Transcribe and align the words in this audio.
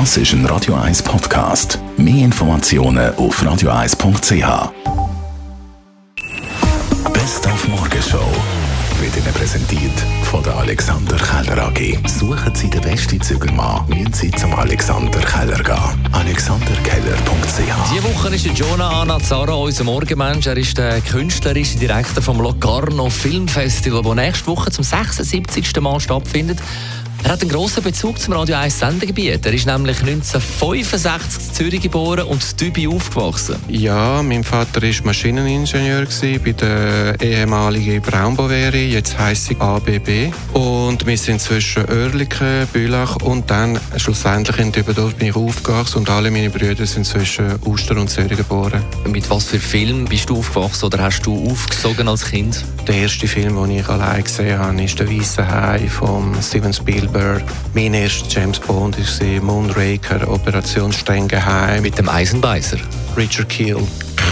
Das 0.00 0.16
ist 0.16 0.32
ein 0.32 0.44
Radio 0.46 0.74
1 0.74 1.04
Podcast. 1.04 1.78
Mehr 1.96 2.24
Informationen 2.24 3.14
auf 3.14 3.40
radio1.ch. 3.40 4.72
Best 7.12 7.46
auf 7.46 7.68
Morgenshow 7.68 8.18
wird 8.98 9.16
Ihnen 9.16 9.32
präsentiert 9.32 9.92
von 10.24 10.42
der 10.42 10.56
Alexander 10.56 11.16
Keller 11.16 11.68
AG. 11.68 12.08
Suchen 12.08 12.52
Sie 12.56 12.68
den 12.68 12.80
besten 12.80 13.20
Zügelmann, 13.20 13.86
müssen 13.86 14.12
Sie 14.12 14.30
zum 14.32 14.52
Alexander 14.56 15.20
Keller 15.20 15.62
gehen. 15.62 16.08
AlexanderKeller.ch 16.10 17.92
Diese 17.94 18.02
Woche 18.02 18.34
ist 18.34 18.46
Jonah 18.46 19.02
Anazzara 19.02 19.54
unser 19.54 19.84
Morgenmensch. 19.84 20.48
Er 20.48 20.56
ist 20.56 20.76
der 20.76 21.00
künstlerische 21.02 21.78
Direktor 21.78 22.20
vom 22.20 22.40
Locarno 22.40 23.08
Filmfestival, 23.10 24.02
das 24.02 24.14
nächste 24.16 24.46
Woche 24.48 24.72
zum 24.72 24.82
76. 24.82 25.80
Mal 25.80 26.00
stattfindet. 26.00 26.58
Er 27.24 27.30
hat 27.30 27.40
einen 27.40 27.50
grossen 27.50 27.82
Bezug 27.82 28.20
zum 28.20 28.34
Radio 28.34 28.56
1 28.56 28.80
Sendegebiet. 28.80 29.46
Er 29.46 29.54
ist 29.54 29.66
nämlich 29.66 29.98
1965 29.98 31.48
in 31.48 31.54
Zürich 31.54 31.80
geboren 31.80 32.26
und 32.26 32.44
in 32.44 32.56
Dübi 32.58 32.86
aufgewachsen. 32.86 33.56
Ja, 33.66 34.22
mein 34.22 34.44
Vater 34.44 34.82
war 34.82 34.90
Maschineningenieur 35.04 36.06
bei 36.44 36.52
der 36.52 37.18
ehemaligen 37.18 38.02
Braunboveri, 38.02 38.92
jetzt 38.92 39.18
heisst 39.18 39.46
sie 39.46 39.56
ABB. 39.58 40.34
Und 40.52 41.06
wir 41.06 41.16
sind 41.16 41.40
zwischen 41.40 41.86
Oerlikon, 41.86 42.66
Bülach 42.74 43.16
und 43.22 43.50
dann 43.50 43.80
schlussendlich 43.96 44.58
in 44.58 44.70
Dübendorf 44.70 45.14
bin 45.14 45.28
ich 45.28 45.34
aufgewachsen 45.34 46.00
und 46.00 46.10
alle 46.10 46.30
meine 46.30 46.50
Brüder 46.50 46.84
sind 46.84 47.06
zwischen 47.06 47.58
Uster 47.64 47.96
und 47.96 48.10
Zürich 48.10 48.36
geboren. 48.36 48.84
Mit 49.08 49.30
was 49.30 49.44
für 49.44 49.58
Film 49.58 50.04
bist 50.04 50.28
du 50.28 50.36
aufgewachsen 50.36 50.84
oder 50.84 51.02
hast 51.02 51.22
du 51.22 51.50
aufgesogen 51.50 52.06
als 52.06 52.26
Kind? 52.26 52.62
Der 52.86 52.96
erste 52.96 53.26
Film, 53.26 53.56
den 53.56 53.78
ich 53.78 53.88
allein 53.88 54.22
gesehen 54.22 54.58
habe, 54.58 54.82
ist 54.82 54.98
«Der 54.98 55.08
Weisse 55.08 55.46
Hai» 55.48 55.88
von 55.88 56.34
Steven 56.42 56.72
Spielberg. 56.72 57.42
Mein 57.72 57.94
erster 57.94 58.28
James 58.28 58.60
Bond 58.60 58.98
war 58.98 59.42
«Moonraker», 59.42 60.28
«Operation 60.28 60.92
streng 60.92 61.26
geheim» 61.26 61.82
Mit 61.82 61.96
dem 61.96 62.10
Eisenbeißer. 62.10 62.76
Richard 63.16 63.48
Keel. 63.48 63.78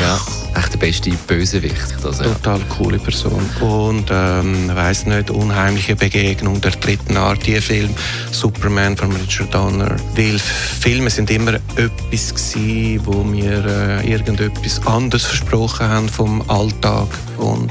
Ja, 0.00 0.20
echt 0.56 0.72
der 0.72 0.78
beste 0.78 1.10
Bösewicht. 1.26 1.94
Also, 2.04 2.24
ja. 2.24 2.30
Total 2.30 2.60
coole 2.68 2.98
Person. 2.98 3.48
Und, 3.60 4.06
ähm, 4.10 4.70
weiss 4.74 5.06
nicht, 5.06 5.30
unheimliche 5.30 5.96
Begegnung 5.96 6.60
der 6.60 6.72
dritten 6.72 7.16
Art, 7.16 7.46
die 7.46 7.60
Film 7.60 7.90
Superman 8.30 8.96
von 8.96 9.12
Richard 9.12 9.54
Donner. 9.54 9.96
Weil 10.14 10.38
Filme 10.38 11.10
sind 11.10 11.30
immer 11.30 11.54
etwas 11.54 12.34
gewesen, 12.34 13.00
wo 13.04 13.24
wir 13.32 13.64
äh, 13.64 14.10
irgendetwas 14.10 14.86
anderes 14.86 15.24
versprochen 15.24 15.88
haben 15.88 16.08
vom 16.08 16.42
Alltag. 16.48 17.08
Und 17.38 17.70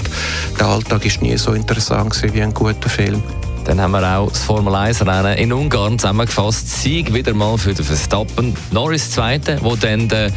der 0.60 0.68
Alltag 0.68 1.06
ist 1.06 1.22
nie 1.22 1.38
so 1.38 1.54
interessant 1.54 2.16
wie 2.34 2.42
ein 2.42 2.54
guter 2.54 2.90
Film. 2.90 3.22
Dann 3.66 3.82
haben 3.82 3.92
wir 3.92 4.18
auch 4.18 4.30
das 4.30 4.44
Formel 4.44 4.76
1 4.76 5.02
Rennen 5.08 5.38
in 5.38 5.52
Ungarn 5.52 5.98
zusammengefasst. 5.98 6.70
Sieg 6.70 7.12
wieder 7.12 7.34
mal 7.34 7.58
für 7.58 7.74
den 7.74 7.84
Verstappen. 7.84 8.56
Norris 8.72 9.10
Zweite, 9.10 9.58
wo 9.62 9.76
dann 9.76 10.08
den 10.08 10.32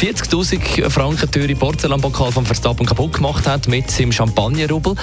40.000 0.00 0.88
Franken 0.88 1.28
teuren 1.28 1.58
Porzellanpokal 1.58 2.30
von 2.30 2.46
Verstappen 2.46 2.86
kaputt 2.86 3.14
gemacht 3.14 3.48
hat 3.48 3.66
mit 3.66 3.90
seinem 3.90 4.12
Champagnerrubel. 4.12 4.94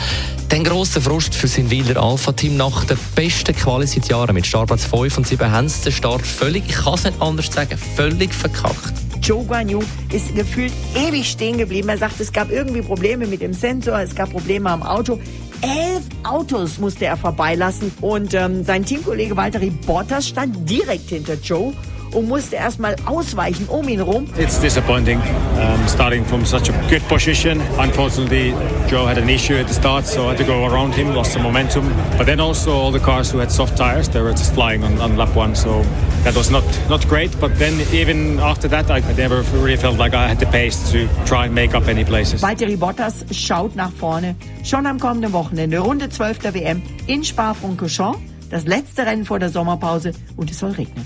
Den 0.50 0.64
grossen 0.64 1.02
Frust 1.02 1.36
für 1.36 1.50
sein 1.50 1.70
Wieler 1.70 2.02
Alpha-Team 2.02 2.56
nach 2.56 2.86
der 2.86 2.98
besten 3.14 3.54
Quali 3.54 3.86
seit 3.86 4.08
Jahren 4.08 4.34
mit 4.34 4.48
Startplatz 4.48 4.86
5 4.86 5.18
und 5.18 5.28
7 5.28 5.52
haben 5.52 5.68
sie 5.68 5.84
den 5.84 5.92
Start 5.92 6.26
völlig, 6.26 6.64
ich 6.68 6.76
kann 6.76 6.94
es 6.94 7.04
nicht 7.04 7.22
anders 7.22 7.48
sagen, 7.48 7.78
völlig 7.78 8.34
verkackt. 8.34 8.94
Joe 9.22 9.44
Guan 9.44 9.68
Yu 9.68 9.82
ist 10.14 10.36
gefühlt 10.36 10.72
ewig 10.96 11.28
stehen 11.28 11.58
geblieben. 11.58 11.90
Er 11.90 11.98
sagt, 11.98 12.20
es 12.20 12.32
gab 12.32 12.52
irgendwie 12.52 12.84
Probleme 12.84 13.26
mit 13.26 13.42
dem 13.42 13.54
Sensor, 13.54 14.00
es 14.00 14.14
gab 14.14 14.32
Probleme 14.32 14.70
am 14.70 14.84
Auto. 14.84 15.20
Elf 15.62 16.04
Autos 16.24 16.80
musste 16.80 17.06
er 17.06 17.18
vorbeilassen. 17.18 17.92
Und 18.02 18.34
ähm, 18.34 18.64
sein 18.64 18.86
Teamkollege 18.86 19.38
Valtteri 19.38 19.70
Bottas 19.70 20.28
stand 20.28 20.70
direkt 20.70 21.10
hinter 21.10 21.36
Joe 21.36 21.74
und 22.14 22.28
musste 22.28 22.56
erstmal 22.56 22.96
ausweichen 23.06 23.68
um 23.68 23.88
ihn 23.88 24.02
rum. 24.02 24.28
It's 24.38 24.60
disappointing, 24.60 25.20
um, 25.20 25.88
starting 25.88 26.26
from 26.26 26.46
such 26.46 26.70
a 26.70 26.74
good 26.90 27.08
position. 27.08 27.62
Unfortunately, 27.78 28.54
Joe 28.90 29.06
had 29.06 29.18
an 29.18 29.30
issue 29.30 29.56
at 29.56 29.68
the 29.68 29.74
start, 29.74 30.06
so 30.06 30.26
I 30.26 30.30
had 30.30 30.38
to 30.38 30.44
go 30.44 30.66
around 30.66 30.94
him, 30.96 31.14
lost 31.14 31.34
some 31.34 31.44
momentum. 31.44 31.92
But 32.18 32.26
then 32.26 32.40
also 32.40 32.72
all 32.72 32.92
the 32.92 33.00
cars 33.00 33.32
who 33.32 33.40
had 33.40 33.52
soft 33.52 33.78
tires, 33.78 34.10
they 34.10 34.22
were 34.22 34.32
just 34.32 34.54
flying 34.54 34.84
on, 34.84 35.00
on 35.02 35.18
lap 35.18 35.36
one, 35.36 35.56
so 35.56 35.84
that 36.24 36.36
was 36.36 36.50
not, 36.50 36.64
not 36.90 37.08
great. 37.08 37.32
But 37.40 37.58
then 37.60 37.74
even 37.94 38.40
after 38.40 38.68
that, 38.70 38.90
I 38.90 39.00
never 39.16 39.44
really 39.54 39.78
felt 39.78 39.98
like 39.98 40.14
I 40.14 40.28
had 40.28 40.40
the 40.40 40.48
pace 40.48 40.92
to 40.92 41.08
try 41.26 41.46
and 41.46 41.56
make 41.56 41.76
up 41.76 41.88
any 41.88 42.04
places. 42.04 42.42
Valtteri 42.42 42.78
Bottas 42.78 43.26
schaut 43.32 43.76
nach 43.76 43.92
vorne. 43.92 44.36
Schon 44.64 44.86
am 44.86 45.00
kommenden 45.00 45.34
Wochenende, 45.34 45.80
Runde 45.80 46.10
12 46.10 46.40
der 46.40 46.54
WM 46.54 46.82
in 47.08 47.24
Spa-Francorchamps. 47.24 48.20
Das 48.50 48.66
letzte 48.66 49.06
Rennen 49.06 49.26
vor 49.26 49.40
der 49.40 49.50
Sommerpause 49.50 50.14
und 50.38 50.52
es 50.52 50.60
soll 50.60 50.72
regnen. 50.72 51.06